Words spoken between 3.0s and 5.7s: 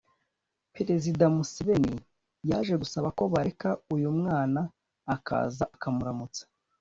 ko bareka uyu mwana akaza